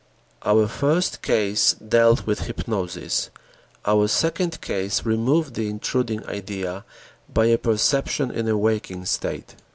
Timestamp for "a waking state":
8.47-9.53